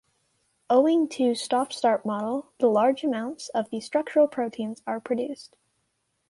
[0.67, 5.55] Owing to stop-start model, the large amounts of the structural proteins are produced.